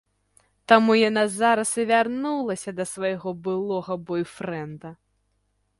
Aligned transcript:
Таму 0.71 0.95
яна 1.09 1.23
зараз 1.33 1.73
і 1.83 1.85
вярнулася 1.91 2.69
да 2.79 2.83
свайго 2.93 3.29
былога 3.49 4.01
бойфрэнда. 4.11 4.89